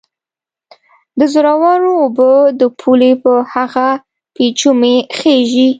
د 1.19 1.21
زورورو 1.33 1.91
اوبه 2.03 2.31
د 2.59 2.61
پولې 2.79 3.11
په 3.23 3.31
هغه 3.53 3.87
پېچومي 4.35 4.95
خېژي 5.17 5.67